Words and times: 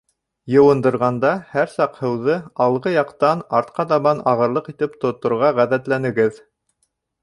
Йыуындырғанда 0.53 1.33
һәр 1.51 1.69
саҡ 1.73 2.01
һыуҙы 2.07 2.39
алғы 2.67 2.95
яҡтан 2.97 3.47
артҡа 3.61 3.89
табан 3.95 4.27
ағырлыҡ 4.35 4.75
итеп 4.77 5.01
тоторға 5.07 5.57
ғәҙәтләнегеҙ. 5.65 6.47